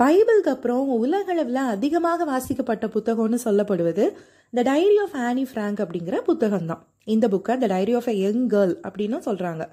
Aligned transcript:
பைபிளுக்கு 0.00 0.50
அப்புறம் 0.52 0.90
உலகளவில் 0.96 1.62
அதிகமாக 1.72 2.24
வாசிக்கப்பட்ட 2.24 2.86
புத்தகம்னு 2.86 3.38
சொல்லப்படுவது 3.44 4.04
the 4.52 4.62
diary 4.62 4.96
of 4.96 5.16
Anne 5.26 5.44
Frank 5.50 5.80
அப்படிங்கிற 5.84 6.16
புத்தகம் 6.20 6.66
தான் 6.66 6.82
இந்த 7.04 7.28
புக்கை 7.28 7.54
the 7.58 7.66
diary 7.66 7.92
of 7.92 8.08
a 8.08 8.14
young 8.18 8.46
girl 8.48 8.74
அப்படின்னு 8.86 9.18
சொல்கிறாங்க 9.28 9.64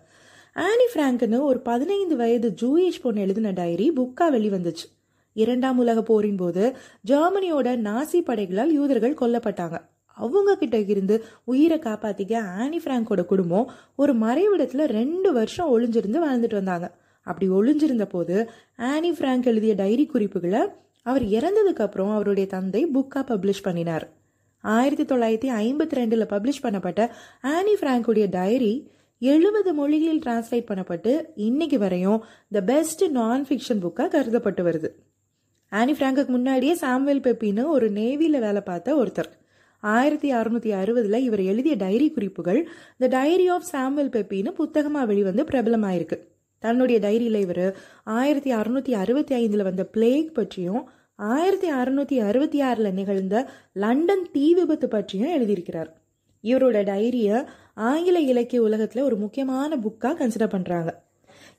ஆனி 0.56 0.86
ஃப்ராங்க்னு 0.92 1.40
ஒரு 1.42 1.60
பதினைந்து 1.60 2.16
வயது 2.16 2.50
ஜூயிஷ் 2.62 3.02
பொண்ணு 3.02 3.22
எழுதின 3.22 3.52
டைரி 3.52 3.88
புக்காக 3.92 4.30
வெளிவந்துச்சு. 4.36 4.86
இரண்டாம் 5.36 5.78
உலக 5.78 6.02
போரின் 6.02 6.36
போது 6.36 6.64
ஜெர்மனியோட 7.08 7.68
நாசி 7.88 8.22
படைகளால் 8.22 8.72
யூதர்கள் 8.72 9.20
கொல்லப்பட்டாங்க. 9.22 9.78
அவங்க 10.18 10.56
கிட்ட 10.56 10.78
இருந்து 10.94 11.16
உயிரை 11.44 11.78
காப்பாத்திக்க 11.80 12.34
ஆனி 12.62 12.78
ஃப்ராங்கோட 12.78 13.24
குடும்பம் 13.26 13.68
ஒரு 13.96 14.14
மறைவிடத்துல 14.14 14.86
ரெண்டு 15.00 15.32
வருஷம் 15.34 15.72
ஒளிஞ்சிருந்து 15.74 16.20
வாழ்ந்துட்டு 16.26 16.60
வந்தாங்க. 16.62 16.88
அப்படி 17.28 17.48
ஒளிஞ்சிருந்த 17.52 18.06
போது 18.10 18.36
ஆனி 18.92 19.12
ஃப்ராங்க் 19.12 19.50
எழுதிய 19.52 19.74
டைரி 19.82 20.06
குறிப்புகளை 20.06 20.62
அவர் 21.06 21.26
இறந்ததுக்கு 21.38 21.84
அப்புறம் 21.86 22.14
அவருடைய 22.14 22.46
தந்தை 22.50 22.82
புக்கா 22.96 23.22
பப்ளிஷ் 23.32 23.66
பண்ணினார். 23.68 24.06
ஆயிரத்தி 24.64 25.06
தொள்ளாயிரத்தி 25.12 25.50
ஐம்பத்தி 25.64 25.98
ரெண்டுல 26.00 26.26
பப்ளிஷ் 26.34 26.64
பண்ணப்பட்ட 26.64 27.02
ஆனி 27.56 27.74
ஃப்ராங்குடைய 27.74 28.26
டைரி 28.30 28.72
எழுபது 29.22 29.72
மொழிகளில் 29.74 30.24
டிரான்ஸ்லேட் 30.26 30.70
பண்ணப்பட்டு 30.72 31.12
இன்னைக்கு 31.36 31.78
வரையும் 31.80 32.20
த 32.52 32.62
பெஸ்ட் 32.62 33.04
நான் 33.18 33.46
ஃபிக்ஷன் 33.50 33.84
புக்காக 33.86 34.10
கருதப்பட்டு 34.16 34.64
வருது. 34.68 34.90
ஆனி 35.72 35.94
ஃப்ராங்குக்கு 35.94 36.34
முன்னாடியே 36.36 36.74
சாம்வெல் 36.84 37.26
பெப்பின்னு 37.28 37.64
ஒரு 37.76 37.88
நேவியில் 37.92 38.40
வேலை 38.46 38.62
பார்த்த 38.62 38.96
ஒருத்தர். 38.96 39.32
ஆயிரத்தி 39.84 40.30
அறுநூத்தி 40.34 40.72
அறுபதுல 40.82 41.20
இவர் 41.28 41.44
எழுதிய 41.52 41.76
டைரி 41.76 42.08
குறிப்புகள் 42.12 42.62
த 42.98 43.08
டைரி 43.08 43.48
ஆஃப் 43.56 43.70
சாம்வெல் 43.74 44.14
பெப்பின்னு 44.16 44.52
புத்தகமாக 44.60 45.06
வெளிவந்து 45.06 45.44
பிரபலமாயிருக்கு. 45.44 46.20
தன்னுடைய 46.60 47.00
டைரியில் 47.08 47.40
இவர் 47.40 47.66
ஆயிரத்தி 48.04 48.56
அறுநூத்தி 48.56 48.92
அறுபத்தி 48.92 49.36
ஐந்தில் 49.36 49.64
வந்த 49.64 49.84
பிளேக் 49.86 50.34
பற்றியும் 50.34 50.90
ஆயிரத்தி 51.16 51.72
அறுநூத்தி 51.72 52.18
அறுபத்தி 52.20 52.62
ஆறில் 52.62 52.92
நிகழ்ந்த 52.92 53.36
லண்டன் 53.74 54.26
தீ 54.32 54.54
விபத்து 54.54 54.88
பற்றியும் 54.88 55.34
எழுதியிருக்கிறார். 55.38 55.90
இவரோட 56.44 56.78
டைரியை 56.92 57.46
ஆங்கில 57.74 58.20
இலக்கிய 58.20 58.62
உலகத்தில் 58.62 59.04
ஒரு 59.04 59.16
முக்கியமான 59.16 59.76
புக்காக 59.76 60.16
கன்சிடர் 60.20 60.54
பண்ணுறாங்க 60.56 60.92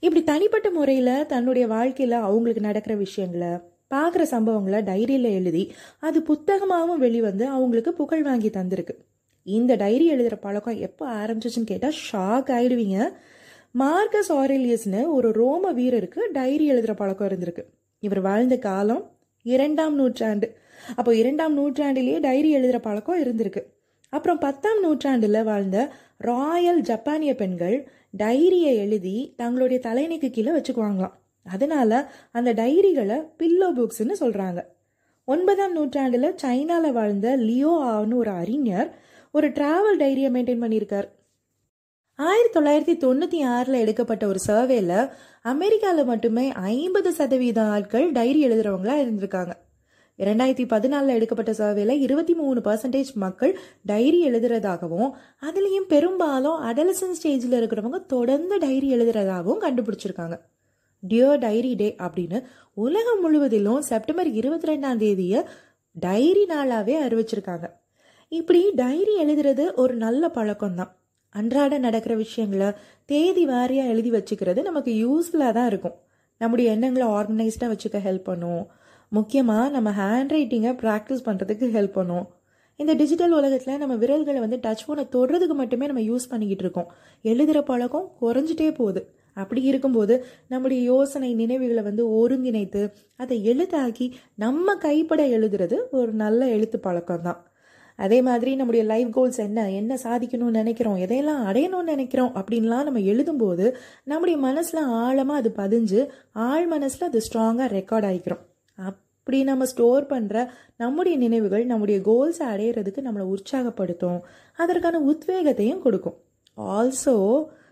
இப்படி 0.01 0.25
தனிப்பட்ட 0.25 0.71
முறையில் 0.71 1.27
தன்னுடைய 1.27 1.67
வாழ்க்கையில் 1.67 2.17
அவங்களுக்கு 2.17 2.61
நடக்கிற 2.61 2.95
விஷயங்களை 2.95 3.49
பார்க்குற 3.95 4.23
சம்பவங்களை 4.31 4.81
டைரியில் 4.91 5.31
எழுதி 5.31 5.73
அது 6.01 6.23
புத்தகமாகவும் 6.29 7.03
வெளிவந்து 7.05 7.47
அவங்களுக்கு 7.47 7.93
புகழ் 7.93 8.23
வாங்கி 8.23 8.49
தந்திருக்கு. 8.49 8.95
இந்த 9.43 9.75
டைரி 9.75 10.07
எழுதுகிற 10.07 10.37
பழக்கம் 10.37 10.81
எப்போ 10.81 11.05
ஆரம்பிச்சிச்சுன்னு 11.13 11.73
கேட்டால் 11.73 11.99
ஷாக் 12.09 12.51
ஆயிடுவீங்க. 12.59 12.99
மார்க்கஸ் 13.74 14.33
ஆரேலியஸ்னு 14.33 15.06
ஒரு 15.08 15.33
ரோம 15.33 15.72
வீரருக்கு 15.72 16.19
டைரி 16.33 16.64
எழுதுகிற 16.66 16.94
பழக்கம் 16.94 17.28
இருந்திருக்கு. 17.28 17.64
இவர் 18.00 18.20
வாழ்ந்த 18.20 18.58
காலம் 18.58 19.11
இரண்டாம் 19.42 19.94
நூற்றாண்டு. 19.94 20.56
அப்போ 20.97 21.14
இரண்டாம் 21.14 21.55
நூற்றாண்டிலேயே 21.55 22.20
டைரி 22.20 22.50
எழுதுகிற 22.50 22.80
பழக்கம் 22.80 23.22
இருந்திருக்கு. 23.24 23.62
அப்புறம் 24.08 24.39
பத்தாம் 24.39 24.80
நூற்றாண்டில் 24.80 25.44
வாழ்ந்த 25.44 25.92
ராயல் 26.16 26.80
ஜப்பானிய 26.80 27.34
பெண்கள் 27.34 27.89
டைரியை 28.19 28.74
எழுதி 28.84 29.34
தங்களுடைய 29.36 29.83
தலைநீக்கு 29.89 30.30
கீழே 30.30 30.50
வச்சுக்குவாங்களாம். 30.50 31.16
அதனால 31.44 32.11
அந்த 32.33 32.55
டைரிகளை 32.55 33.19
பில்லோ 33.39 33.69
புக்ஸ்னு 33.77 34.16
சொல்கிறாங்க 34.20 34.62
ஒன்பதாம் 35.24 35.72
நூற்றாண்டில் 35.72 36.36
சைனாவில் 36.36 36.92
வாழ்ந்த 36.92 37.36
லியோ 37.36 37.72
ஆன்னு 37.94 38.14
ஒரு 38.14 38.30
அறிஞர் 38.30 38.91
ஒரு 39.33 39.48
டிராவல் 39.48 39.98
டைரியை 39.98 40.30
மெயின்டைன் 40.34 40.62
பண்ணியிருக்கார். 40.62 41.08
ஆயிரத்தி 42.20 42.61
தொள்ளாயிரத்தி 42.61 42.94
தொண்ணூற்றி 43.02 43.44
ஆறில் 43.44 43.74
எடுக்கப்பட்ட 43.74 44.27
ஒரு 44.27 44.38
சர்வேல 44.47 45.11
அமெரிக்காவில் 45.42 46.05
மட்டுமே 46.05 46.52
ஐம்பது 46.52 47.12
சதவீத 47.12 47.62
ஆட்கள் 47.62 48.12
டைரி 48.12 48.48
எழுதுறவங்களா 48.48 48.95
இருந்திருக்காங்க. 49.02 49.52
இரண்டாயிரத்தி 50.18 50.64
பதினாலில் 50.73 51.14
எடுக்கப்பட்ட 51.14 51.52
சர்வேல 51.52 51.89
இருபத்தி 51.89 52.34
மூணு 52.34 52.61
பர்சன்டேஜ் 52.61 53.12
மக்கள் 53.14 53.58
டைரி 53.84 54.30
எழுதுறதாகவும் 54.30 55.11
அதுலேயும் 55.40 55.89
பெரும்பாலும் 55.89 56.58
அடலசன் 56.64 57.14
ஸ்டேஜில் 57.23 57.57
இருக்கிறவங்க 57.61 58.07
தொடர்ந்து 58.07 58.58
டைரி 58.58 58.95
எழுதுறதாகவும் 58.95 59.62
கண்டுபிடிச்சிருக்காங்க. 59.62 60.40
டியர் 61.08 61.39
டைரி 61.39 61.74
டே 61.74 61.95
அப்படின்னு 61.98 62.42
உலகம் 62.74 63.20
முழுவதிலும் 63.20 63.80
செப்டம்பர் 63.80 64.30
இருபத்தி 64.33 64.73
ரெண்டாம் 64.73 64.96
தேதியை 64.96 65.42
டைரி 65.92 66.45
நாளாகவே 66.45 66.96
அறிவிச்சிருக்காங்க. 67.07 67.67
இப்படி 68.28 68.70
டைரி 68.74 69.17
எழுதுறது 69.24 69.74
ஒரு 69.74 69.95
நல்ல 69.95 70.30
பழக்கம்தான். 70.34 70.92
அன்றாட 71.34 71.78
நடக்கிற 71.78 72.14
விஷயங்களை 72.16 72.68
தேதி 73.05 73.46
வாரியாக 73.46 73.92
எழுதி 73.92 74.11
வச்சுக்கிறது 74.11 74.62
நமக்கு 74.62 74.92
யூஸ்ஃபுல்லாக 75.05 75.52
தான் 75.52 75.66
இருக்கும். 75.66 75.96
நம்முடைய 76.40 76.72
எண்ணங்களை 76.74 77.06
ஆர்கனைஸ்டாக 77.18 77.70
வச்சுக்க 77.72 77.98
ஹெல்ப் 78.08 78.28
பண்ணும். 78.30 78.64
முக்கியமாக 79.08 79.70
நம்ம 79.70 79.90
ஹேண்ட் 79.90 80.34
ரைட்டிங்கை 80.36 80.72
ப்ராக்டிஸ் 80.83 81.27
பண்ணுறதுக்கு 81.28 81.68
ஹெல்ப் 81.77 81.96
பண்ணும். 81.98 82.27
இந்த 82.77 82.94
டிஜிட்டல் 82.94 83.33
உலகத்தில் 83.33 83.78
நம்ம 83.78 83.94
விரல்களை 83.96 84.40
வந்து 84.40 84.58
டச் 84.66 84.83
ஃபோனை 84.86 85.05
தொடுறதுக்கு 85.14 85.55
மட்டுமே 85.55 85.86
நம்ம 85.86 86.02
யூஸ் 86.02 86.28
பண்ணிக்கிட்டு 86.28 86.64
இருக்கோம். 86.64 86.90
எழுதுகிற 87.22 87.62
பழக்கம் 87.62 88.06
குறைஞ்சிட்டே 88.20 88.68
போகுது. 88.74 89.00
அப்படி 89.34 89.62
இருக்கும்போது 89.62 90.14
நம்முடைய 90.48 90.83
யோசனை 90.83 91.34
நினைவுகளை 91.34 91.83
வந்து 91.83 92.05
ஒருங்கிணைத்து 92.20 92.83
அதை 93.16 93.36
எழுத்தாக்கி 93.52 94.12
நம்ம 94.34 94.74
கைப்பட 94.77 95.22
எழுதுறது 95.39 95.78
ஒரு 95.90 96.12
நல்ல 96.12 96.46
எழுத்து 96.46 96.78
பழக்கம் 96.78 97.22
தான் 97.22 97.39
அதே 97.98 98.23
மாதிரி 98.23 98.51
நம்முடைய 98.55 98.85
லைஃப் 98.85 99.11
கோல்ஸ் 99.11 99.39
என்ன 99.39 99.70
என்ன 99.70 99.98
சாதிக்கணும்னு 100.03 100.61
நினைக்கிறோம் 100.61 100.97
எதையெல்லாம் 100.97 101.42
அடையணும்னு 101.45 101.92
நினைக்கிறோம் 101.95 102.33
அப்படின்லாம் 102.35 102.86
நம்ம 102.89 103.01
எழுதும்போது 103.13 103.67
நம்முடைய 104.05 104.39
மனசில் 104.39 104.83
ஆழமாக 105.03 105.41
அது 105.41 105.53
பதிஞ்சு 105.57 106.03
ஆழ் 106.33 106.67
மனசில் 106.67 107.08
அது 107.08 107.20
ஸ்ட்ராங்காக 107.29 107.69
ரெக்கார்ட் 107.79 108.08
ஆகிக்கிறோம் 108.11 108.45
அப்படி 108.79 109.45
நம்ம 109.45 109.64
ஸ்டோர் 109.64 110.05
பண்ணுற 110.08 110.37
நம்முடைய 110.77 111.14
நினைவுகள் 111.19 111.64
நம்முடைய 111.67 111.98
கோல்ஸை 112.01 112.45
அடையிறதுக்கு 112.47 113.01
நம்மளை 113.07 113.25
உற்சாகப்படுத்தும். 113.35 114.20
அதற்கான 114.58 115.01
உத்வேகத்தையும் 115.11 115.83
கொடுக்கும். 115.83 116.17
ஆல்சோ 116.58 117.14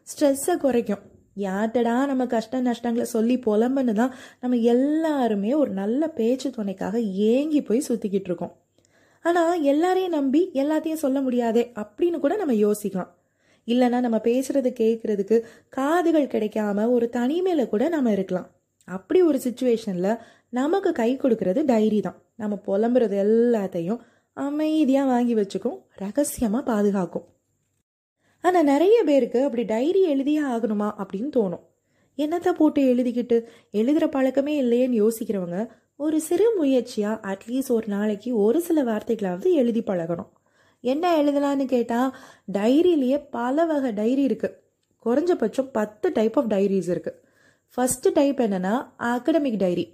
ஸ்ட்ரெஸ்ஸை 0.09 0.56
குறைக்கும். 0.56 1.03
யார்கிட்டடா 1.36 1.94
நம்ம 2.06 2.26
கஷ்ட 2.26 2.60
நஷ்டங்களை 2.60 3.06
சொல்லி 3.06 3.36
புலம்புன்னு 3.47 3.92
தான் 3.92 4.12
நம்ம 4.41 4.56
எல்லாருமே 4.75 5.54
ஒரு 5.54 5.72
நல்ல 5.72 6.09
பேச்சு 6.09 6.50
துணைக்காக 6.50 6.98
ஏங்கி 7.32 7.62
போய் 7.62 7.86
சுற்றிக்கிட்டு 7.88 8.31
இருக்கோம். 8.31 8.54
ஆனால் 9.26 9.62
எல்லாரையும் 9.72 10.16
நம்பி 10.19 10.41
எல்லாத்தையும் 10.62 11.03
சொல்ல 11.04 11.19
முடியாதே 11.20 11.62
அப்படின்னு 11.82 12.19
கூட 12.25 12.34
நம்ம 12.37 12.54
யோசிக்கலாம். 12.66 13.12
இல்லைன்னா 13.69 14.00
நம்ம 14.06 14.19
பேசுறது 14.28 14.70
கேட்கறதுக்கு 14.81 15.37
காதுகள் 15.69 16.32
கிடைக்காம 16.34 16.88
ஒரு 16.97 17.06
தனிமையில் 17.16 17.70
கூட 17.72 17.84
நம்ம 17.88 18.10
இருக்கலாம். 18.16 18.48
அப்படி 18.88 19.20
ஒரு 19.22 19.38
சுச்சுவேஷனில் 19.44 20.20
நமக்கு 20.59 20.91
கை 20.92 21.10
கொடுக்கறது 21.22 21.60
டைரி 21.65 22.00
தான். 22.00 22.19
நம்ம 22.36 22.54
புலம்புறது 22.66 23.16
எல்லாத்தையும் 23.26 24.03
அமைதியாக 24.36 25.10
வாங்கி 25.12 25.34
வச்சுக்கும் 25.34 25.78
ரகசியமாக 25.94 26.69
பாதுகாக்கும். 26.70 27.26
ஆனால் 28.44 28.69
நிறைய 28.72 28.97
பேருக்கு 29.04 29.41
அப்படி 29.44 29.62
டைரி 29.72 30.03
எழுதியே 30.12 30.42
ஆகணுமா 30.54 30.88
அப்படின்னு 31.00 31.31
தோணும். 31.38 31.65
என்னத்தை 32.19 32.53
போட்டு 32.53 32.81
எழுதிக்கிட்டு? 32.92 33.36
எழுதுகிற 33.70 34.06
பழக்கமே 34.09 34.54
இல்லையேன்னு 34.62 35.00
யோசிக்கிறவங்க 35.03 35.59
ஒரு 35.98 36.20
சிறு 36.20 36.46
முயற்சியாக 36.56 37.20
அட்லீஸ்ட் 37.30 37.70
ஒரு 37.70 37.86
நாளைக்கு 37.86 38.30
ஒரு 38.36 38.60
சில 38.60 38.82
வார்த்தைகளாவது 38.84 39.50
எழுதி 39.52 39.80
பழகணும். 39.80 40.28
என்ன 40.80 41.22
எழுதலான்னு 41.22 41.64
கேட்டால் 41.64 42.10
டைரியிலேயே 42.52 43.18
பல 43.30 43.64
வகை 43.64 43.92
டைரி 43.92 44.26
இருக்குது 44.26 44.56
குறைஞ்சபட்சம் 45.04 45.68
பத்து 45.72 46.10
டைப் 46.12 46.38
ஆஃப் 46.38 46.50
டைரிஸ் 46.50 46.90
இருக்குது 46.94 47.18
ஃபஸ்ட்டு 47.74 48.12
டைப் 48.14 48.40
என்னென்னா 48.40 48.74
அகடமிக் 48.98 49.56
டைரி 49.56 49.86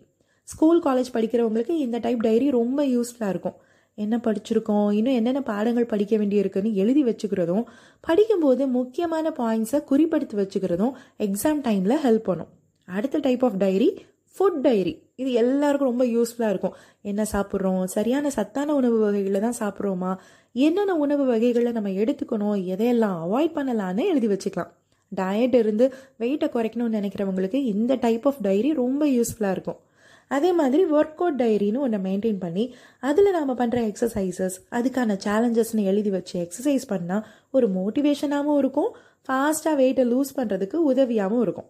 ஸ்கூல் 0.49 0.83
காலேஜ் 0.83 1.13
படிக்கிறவங்களுக்கு 1.13 1.75
இந்த 1.87 1.99
டைப் 1.99 2.21
டைரி 2.21 2.51
ரொம்ப 2.51 2.87
யூஸ்ஃபுல்லாக 2.87 3.29
இருக்கும். 3.29 3.59
என்ன 3.95 4.17
படிச்சிருக்கோம் 4.17 4.93
இன்னும் 4.93 5.15
என்னென்ன 5.15 5.43
பாடங்கள் 5.43 5.87
படிக்க 5.87 6.17
வேண்டியிருக்குன்னு 6.17 6.73
எழுதி 6.73 7.05
வச்சுக்கிறதும் 7.05 7.65
படிக்கும்போது 8.01 8.67
முக்கியமான 8.79 9.31
பாயிண்ட்ஸை 9.31 9.81
குறிப்படுத்தி 9.85 10.37
வச்சுக்கிறதும் 10.37 10.95
எக்ஸாம் 11.19 11.63
டைமில் 11.69 12.03
ஹெல்ப் 12.07 12.29
பண்ணும். 12.31 12.51
அடுத்த 12.89 13.19
type 13.19 13.45
of 13.45 13.61
diary 13.65 13.89
food 14.35 14.61
diary 14.61 15.03
இது 15.15 15.33
எல்லாருக்கும் 15.33 15.89
ரொம்ப 15.89 16.05
யூஸ்ஃபுல்லாக 16.05 16.49
இருக்கும். 16.49 16.75
என்ன 17.03 17.27
சாப்பிட்றோம்? 17.33 17.85
சரியான 17.85 18.31
சத்தான 18.31 18.75
உணவு 18.75 18.99
வகைகளை 18.99 19.41
தான் 19.41 19.61
சாப்பிட்றோமா? 19.63 20.17
என்னென்ன 20.53 20.95
உணவு 20.97 21.25
வகைகளை 21.25 21.73
நம்ம 21.73 21.89
எடுத்துக்கணும்? 21.89 22.59
எதையெல்லாம் 22.73 23.17
அவாய்ட் 23.25 23.57
பண்ணலான்னு 23.59 24.05
எழுதி 24.05 24.27
வச்சுக்கலாம். 24.27 24.73
டயட் 25.17 25.55
இருந்து 25.55 25.95
வெயிட்டை 26.21 26.49
குறைக்கணும்னு 26.49 26.99
நினைக்கிறவங்களுக்கு 26.99 27.55
இந்த 27.55 27.95
டைப் 27.95 28.27
ஆஃப் 28.27 28.41
டைரி 28.41 28.73
ரொம்ப 28.73 29.07
யூஸ்ஃபுல்லாக 29.07 29.51
இருக்கும். 29.51 29.81
அதே 30.29 30.53
மாதிரி 30.53 30.85
ஒர்க் 30.85 31.21
அவுட் 31.23 31.43
டைரின்னு 31.43 31.79
ஒன்று 31.79 31.99
மெயின்டைன் 31.99 32.39
பண்ணி 32.39 32.75
அதில் 33.01 33.31
நாம் 33.31 33.59
பண்ணுற 33.59 33.79
எக்ஸசைசஸ் 33.89 34.57
அதுக்கான 34.71 35.17
சேலஞ்சஸ்னு 35.25 35.83
எழுதி 35.83 36.11
வச்சு 36.11 36.37
எக்ஸசைஸ் 36.45 36.87
பண்ணால் 36.89 37.23
ஒரு 37.51 37.69
மோட்டிவேஷனாகவும் 37.69 38.59
இருக்கும். 38.59 38.91
ஃபாஸ்ட்டாக 39.27 39.79
வெயிட்டை 39.81 40.05
லூஸ் 40.13 40.37
பண்ணுறதுக்கு 40.37 40.79
உதவியாகவும் 40.93 41.41
இருக்கும். 41.41 41.69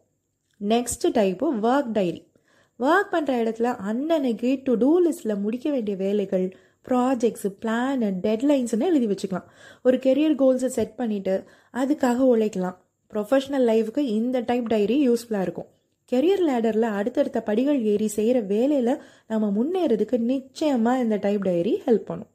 Next 0.60 1.06
type 1.18 1.46
work 1.62 1.90
diary 1.92 2.30
work 2.80 3.12
பண்ணுற 3.12 3.32
இடத்துல 3.42 3.70
அன்னன்னைக்கு 3.90 4.60
டு 4.62 4.74
டூ 4.74 4.90
லிஸ்ட்டில் 5.06 5.40
முடிக்க 5.40 5.70
வேண்டிய 5.70 5.96
வேலைகள் 5.96 6.46
ப்ராஜெக்ட்ஸு 6.88 7.48
பிளானு 7.62 8.08
டெட்லைன்ஸ்னு 8.22 8.88
எழுதி 8.90 9.06
வச்சுக்கலாம். 9.06 9.48
ஒரு 9.82 9.96
கெரியர் 9.96 10.38
கோல்ஸை 10.38 10.66
செட் 10.66 10.94
பண்ணிவிட்டு 10.98 11.44
அதுக்காக 11.72 12.16
உழைக்கலாம். 12.16 12.76
ப்ரொஃபஷ்னல் 13.14 13.66
லைஃபுக்கு 13.70 13.98
இந்த 13.98 14.40
டைப் 14.40 14.66
டைரி 14.66 15.08
யூஸ்ஃபுல்லாக 15.08 15.40
இருக்கும். 15.40 15.68
கெரியர் 16.12 16.42
லேடரில் 16.48 16.94
அடுத்தடுத்த 16.98 17.42
படிகள் 17.42 17.82
ஏறி 17.82 18.08
செய்கிற 18.08 18.40
வேலையில் 18.40 19.00
நம்ம 19.26 19.50
முன்னேறதுக்கு 19.58 20.18
நிச்சயமாக 20.18 21.02
இந்த 21.02 21.16
டைப் 21.16 21.42
டைரி 21.42 21.82
ஹெல்ப் 21.86 22.06
பண்ணும். 22.06 22.30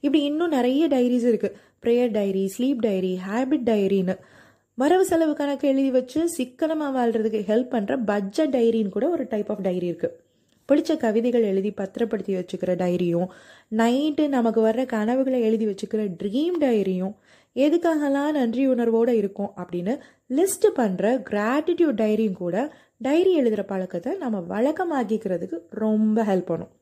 இப்படி 0.00 0.24
இன்னும் 0.24 0.48
நிறைய 0.48 0.88
டைரிஸ் 0.88 1.26
இருக்குது 1.30 1.56
prayer 1.82 2.10
diary 2.10 2.52
sleep 2.58 2.78
diary 2.78 3.18
habit 3.28 3.66
டைரின்னு 3.70 4.16
வரவு 4.78 5.04
செலவு 5.04 5.34
கணக்கு 5.34 5.66
எழுதி 5.68 5.90
வச்சு 5.90 6.20
சிக்கனமாக 6.28 6.92
வாழ்கிறதுக்கு 6.96 7.40
ஹெல்ப் 7.50 7.74
பண்ணுற 7.74 7.96
பட்ஜெட் 8.04 8.54
டைரின்னு 8.54 8.88
கூட 8.88 9.06
ஒரு 9.08 9.24
டைப் 9.28 9.50
ஆஃப் 9.50 9.62
டைரி 9.62 9.86
இருக்குது 9.90 10.16
பிடிச்ச 10.68 10.96
கவிதைகள் 10.96 11.42
எழுதி 11.42 11.70
பத்திரப்படுத்தி 11.70 12.32
வச்சுக்கிற 12.36 12.72
டைரியும் 12.82 13.28
நைட்டு 13.72 14.24
நமக்கு 14.28 14.60
வர்ற 14.66 14.84
கனவுகளை 14.86 15.40
எழுதி 15.42 15.66
வச்சுக்கிற 15.66 16.02
ட்ரீம் 16.22 16.56
டைரியும் 16.64 17.14
எதுக்காகலாம் 17.56 18.30
நன்றி 18.30 18.64
உணர்வோடு 18.66 19.14
இருக்கும் 19.16 19.52
அப்படின்னு 19.56 19.94
லிஸ்ட் 20.30 20.68
பண்ணுற 20.76 21.14
கிராட்டிடியூட் 21.30 22.00
டைரியும் 22.02 22.38
கூட 22.42 22.56
டைரி 23.00 23.32
எழுதுகிற 23.34 23.64
பழக்கத்தை 23.64 24.12
நம்ம 24.16 24.42
வழக்கமாக்கிக்கிறதுக்கு 24.54 25.56
ரொம்ப 25.84 26.24
ஹெல்ப் 26.24 26.50
பண்ணும். 26.52 26.72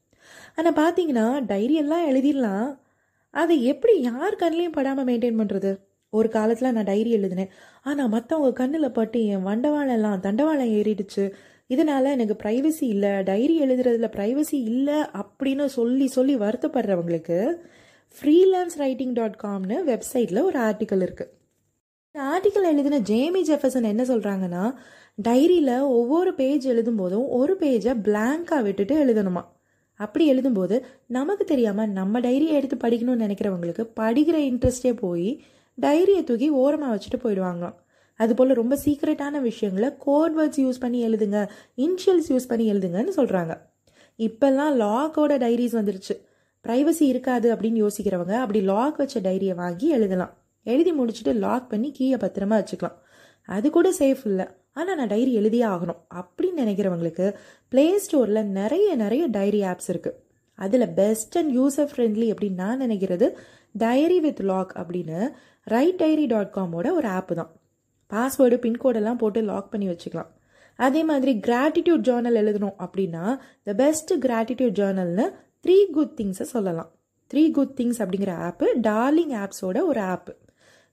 ஆனால் 0.55 0.79
பார்த்தீங்கன்னா 0.83 1.29
டைரியெல்லாம் 1.53 2.09
எழுதிடலாம். 2.11 2.69
அதை 3.35 3.57
எப்படி 3.65 3.95
யார் 4.11 4.43
கண்ணிலையும் 4.43 4.79
படாமல் 4.81 5.07
மெயின்டைன் 5.07 5.41
பண்ணுறது 5.41 5.71
ஒரு 6.13 6.29
காலத்தில் 6.29 6.73
நான் 6.73 6.85
டைரி 6.85 7.11
எழுதினேன். 7.11 7.53
ஆனால் 7.83 8.11
மற்றவங்க 8.11 8.53
கண்ணில் 8.53 8.91
பட்டு 8.91 9.25
என் 9.25 9.47
வண்டவாளெல்லாம் 9.47 10.23
தண்டவாளம் 10.23 10.73
ஏறிடுச்சு. 10.73 11.25
இதனால் 11.67 12.05
எனக்கு 12.05 12.37
ப்ரைவசி 12.43 12.87
இல்லை. 12.87 13.13
டைரி 13.23 13.55
எழுதுறதுல 13.63 14.09
ப்ரைவசி 14.17 14.59
இல்லை 14.73 14.99
அப்படின்னு 15.23 15.65
சொல்லி 15.65 16.07
சொல்லி 16.07 16.37
வருத்தப்படுறவங்களுக்கு 16.37 17.39
ஃப்ரீலான்ஸ் 18.17 18.77
ரைட்டிங் 18.79 19.13
டாட் 19.13 19.39
காம்னு 19.43 19.77
வெப்சைட்டில் 19.85 20.43
ஒரு 20.43 20.59
ஆர்டிக்கல் 20.59 21.05
இருக்குது 21.07 21.31
இந்த 22.15 22.25
ஆர்டிக்கல் 22.25 22.67
எழுதின 22.71 22.99
ஜேமி 22.99 23.41
ஜெஃபர்சன் 23.49 23.83
என்ன 23.83 24.03
சொல்கிறாங்கன்னா 24.03 24.65
டைரியில் 25.29 25.81
ஒவ்வொரு 25.81 26.35
பேஜ் 26.35 26.67
எழுதும் 26.67 26.97
போதும் 26.97 27.29
ஒரு 27.29 27.55
பேஜை 27.61 27.93
பிளாங்காக 28.03 28.63
விட்டுட்டு 28.63 28.95
எழுதணுமா? 29.05 29.43
அப்படி 30.01 30.25
எழுதும்போது 30.33 30.77
நமக்கு 31.07 31.45
தெரியாமல் 31.45 31.91
நம்ம 31.91 32.21
டைரியை 32.21 32.53
எடுத்து 32.53 32.77
படிக்கணும்னு 32.77 33.25
நினைக்கிறவங்களுக்கு 33.25 33.85
படிக்கிற 34.01 34.37
இன்ட்ரெஸ்டே 34.51 34.93
போய் 34.97 35.29
டைரியை 35.81 36.25
தூக்கி 36.25 36.49
ஓரமாக 36.51 36.95
வச்சுட்டு 36.95 37.19
போயிடுவாங்களாம் 37.23 37.77
அதுபோல் 38.21 38.55
ரொம்ப 38.55 38.79
சீக்ரெட்டான 38.85 39.41
விஷயங்களை 39.41 39.97
கோட் 39.99 40.35
வேர்ட்ஸ் 40.39 40.61
யூஸ் 40.61 40.81
பண்ணி 40.81 41.09
எழுதுங்க 41.09 41.39
இன்ஷியல்ஸ் 41.77 42.31
யூஸ் 42.33 42.49
பண்ணி 42.49 42.73
எழுதுங்கன்னு 42.73 43.15
சொல்கிறாங்க 43.17 43.55
இப்போல்லாம் 44.19 44.75
லாக்கோட 44.83 45.33
டைரிஸ் 45.39 45.79
வந்துருச்சு. 45.79 46.15
ப்ரைவசி 46.65 47.01
இருக்காது 47.01 47.55
அப்படின்னு 47.55 47.79
யோசிக்கிறவங்க 47.85 48.35
அப்படி 48.41 48.61
லாக் 48.61 48.97
வச்ச 48.97 49.21
டைரியை 49.21 49.55
வாங்கி 49.55 49.89
எழுதலாம். 49.89 50.33
எழுதி 50.63 50.93
முடிச்சுட்டு 50.93 51.33
லாக் 51.35 51.69
பண்ணி 51.69 51.95
கீயை 51.99 52.19
பத்திரமா 52.19 52.57
வச்சுக்கலாம். 52.61 52.99
அது 53.49 53.71
கூட 53.71 53.89
சேஃப் 53.99 54.25
இல்லை. 54.25 54.47
ஆனால் 54.73 54.97
நான் 54.97 55.07
டைரி 55.07 55.39
எழுதியே 55.39 55.65
ஆகணும் 55.69 55.99
அப்படின்னு 56.15 56.61
நினைக்கிறவங்களுக்கு 56.61 57.35
ப்ளே 57.69 58.01
ஸ்டோரில் 58.05 58.43
நிறைய 58.43 58.95
நிறைய 58.95 59.27
டைரி 59.27 59.61
ஆப்ஸ் 59.63 59.89
இருக்குது 59.89 60.19
அதில் 60.59 60.87
பெஸ்ட் 60.93 61.39
அண்ட் 61.39 61.59
யூசர் 61.59 61.91
ஃப்ரெண்ட்லி 61.91 62.29
அப்படின்னு 62.33 62.55
நான் 62.55 62.81
நினைக்கிறது 62.81 63.27
டைரி 63.73 64.21
வித் 64.21 64.41
லாக் 64.41 64.73
அப்படின்னு 64.77 65.19
ரைட் 65.67 65.99
டைரி 66.03 66.27
டாட் 66.33 66.55
காமோட 66.57 66.87
ஒரு 66.99 67.09
ஆப் 67.17 67.33
தான். 67.41 67.51
பாஸ்வேர்டு 68.13 68.57
பின்கோடெல்லாம் 68.65 69.21
போட்டு 69.23 69.43
லாக் 69.51 69.73
பண்ணி 69.73 69.87
வச்சுக்கலாம். 69.91 70.31
அதே 70.79 71.03
மாதிரி 71.11 71.33
கிராட்டிடியூட் 71.47 72.05
ஜேர்னல் 72.09 72.39
எழுதணும் 72.43 72.77
அப்படின்னா 72.85 73.25
த 73.69 73.73
பெஸ்ட் 73.83 74.13
கிராட்டிடியூட் 74.27 74.77
ஜேர்னல்னு 74.81 75.27
த்ரீ 75.65 75.79
குட் 75.97 76.15
திங்ஸை 76.21 76.47
சொல்லலாம். 76.55 76.91
த்ரீ 77.31 77.43
குட் 77.57 77.75
திங்ஸ் 77.81 78.01
அப்படிங்கிற 78.03 78.33
ஆப்பு 78.47 78.67
டார்லிங் 78.89 79.35
ஆப்ஸோட 79.43 79.79
ஒரு 79.91 80.01
ஆப்பு 80.15 80.33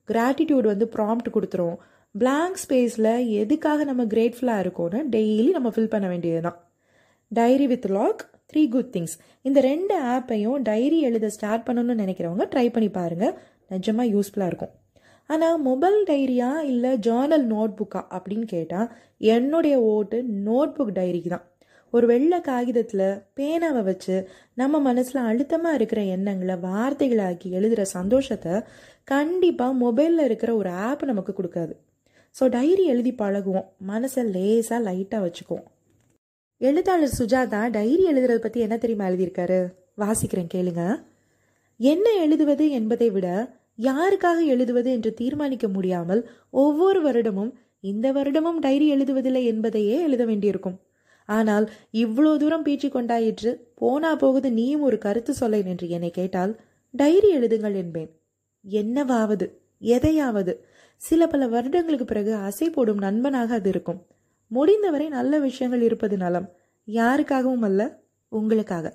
கிராட்டிடியூட் 0.07 0.67
வந்து 0.73 0.85
ப்ராம்ப்ட் 0.95 1.33
கொடுத்துரும். 1.35 1.77
பிளாங்க் 2.15 2.59
ஸ்பேஸில் 2.61 3.11
எதுக்காக 3.41 3.83
நம்ம 3.89 4.03
கிரேட்ஃபுல்லாக 4.13 4.63
இருக்கோன்னு 4.63 4.99
டெய்லி 5.15 5.47
நம்ம 5.57 5.69
ஃபில் 5.73 5.93
பண்ண 5.93 6.05
வேண்டியது 6.07 6.41
தான் 6.47 6.57
diary 7.31 7.65
with 7.71 7.87
lock 7.97 8.21
three 8.51 8.61
good 8.75 8.91
things 8.95 9.15
இந்த 9.47 9.59
ரெண்டு 9.67 9.95
ஆப்பையும் 10.15 10.61
டைரி 10.69 10.99
எழுத 11.09 11.29
ஸ்டார்ட் 11.35 11.65
பண்ணணும்னு 11.67 12.01
நினைக்கிறவங்க 12.03 12.45
ட்ரை 12.53 12.67
பண்ணி 12.75 12.89
பாருங்கள் 12.99 13.33
நிஜமாக 13.73 14.11
யூஸ்ஃபுல்லாக 14.13 14.51
இருக்கும். 14.51 14.73
ஆனால் 15.29 15.57
மொபைல் 15.67 15.97
டைரியா 16.09 16.51
இல்லை 16.71 16.91
ஜேர்னல் 17.07 17.45
நோட் 17.53 17.73
புக்கா 17.79 18.01
அப்படின்னு 18.15 18.47
கேட்டால் 18.55 18.91
என்னுடைய 19.35 19.75
ஓட்டு 19.93 20.17
நோட் 20.47 20.73
புக் 20.77 20.93
டைரிக்கு 20.99 21.31
தான். 21.33 21.45
ஒரு 21.93 22.05
வெள்ளை 22.11 22.39
காகிதத்தில் 22.47 23.07
பேனாவை 23.37 23.81
வச்சு 23.89 24.15
நம்ம 24.61 24.79
மனசில் 24.87 25.27
அழுத்தமாக 25.29 25.77
இருக்கிற 25.79 26.01
எண்ணங்களை 26.15 26.55
வார்த்தைகளாக்கி 26.65 27.47
எழுதுகிற 27.59 27.83
சந்தோஷத்தை 27.97 28.55
கண்டிப்பாக 29.13 29.79
மொபைலில் 29.83 30.25
இருக்கிற 30.29 30.51
ஒரு 30.61 30.71
ஆப் 30.87 31.05
நமக்கு 31.11 31.33
கொடுக்காது. 31.33 31.73
ஸோ 32.35 32.45
டைரி 32.55 32.83
எழுதி 32.93 33.13
பழகுவோம். 33.21 33.67
மனசை 33.91 34.23
லேசாக 34.35 34.79
லைட்டாக 34.87 35.21
வச்சுக்குவோம். 35.25 35.67
எழுத்தாளர் 36.61 37.17
சுஜாதா 37.19 37.61
டைரி 37.77 38.03
எழுதுறதை 38.11 38.41
பற்றி 38.43 38.59
என்ன 38.65 38.77
தெரியுமா 38.77 39.07
எழுதியிருக்காரு? 39.09 39.59
வாசிக்கிறேன் 40.03 40.53
கேளுங்க. 40.55 40.83
என்ன 41.79 42.07
எழுதுவது 42.23 42.65
என்பதை 42.79 43.07
விட 43.09 43.27
யாருக்காக 43.79 44.45
எழுதுவது 44.45 44.91
என்று 44.91 45.13
தீர்மானிக்க 45.13 45.67
முடியாமல் 45.67 46.29
ஒவ்வொரு 46.49 47.11
வருடமும் 47.11 47.51
இந்த 47.79 48.11
வருடமும் 48.11 48.59
டைரி 48.59 48.93
எழுதுவதில்லை 48.93 49.43
என்பதையே 49.43 50.01
எழுத 50.01 50.25
வேண்டியிருக்கும். 50.25 50.77
ஆனால் 51.25 51.71
இவ்வளோ 51.93 52.37
தூரம் 52.37 52.61
பேச்சு 52.61 52.87
கொண்டாயிற்று 52.87 53.51
போனா 53.75 54.15
போகுது 54.15 54.51
நீயும் 54.51 54.81
ஒரு 54.81 54.97
கருத்து 54.97 55.33
சொல்ல 55.33 55.57
என்று 55.57 55.89
என்னை 55.89 56.11
கேட்டால் 56.11 56.59
டைரி 56.93 57.37
எழுதுங்கள் 57.37 57.75
என்பேன். 57.75 58.09
என்னவாவது 58.65 59.47
எதையாவது. 59.81 60.53
சில 61.01 61.27
பல 61.27 61.47
வருடங்களுக்கு 61.47 62.05
பிறகு 62.05 62.33
அசை 62.35 62.67
போடும் 62.71 62.97
நண்பனாக 62.97 63.53
அது 63.53 63.69
இருக்கும். 63.69 64.05
முடிந்தவரை 64.47 65.09
நல்ல 65.09 65.39
விஷயங்கள் 65.39 65.81
இருப்பது 65.81 66.17
நலம். 66.17 66.49
யாருக்காகவும் 66.87 67.61
அல்ல 67.61 67.81
உங்களுக்காக. 68.31 68.85